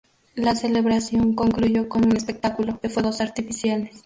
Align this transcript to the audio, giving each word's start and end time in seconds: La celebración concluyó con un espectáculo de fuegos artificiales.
La 0.33 0.55
celebración 0.55 1.35
concluyó 1.35 1.87
con 1.87 2.05
un 2.05 2.17
espectáculo 2.17 2.79
de 2.81 2.89
fuegos 2.89 3.21
artificiales. 3.21 3.99